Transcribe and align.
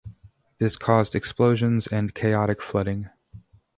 This 0.57 0.77
caused 0.77 1.13
explosions 1.13 1.85
and 1.85 2.15
chaotic 2.15 2.59
flooding. 2.59 3.11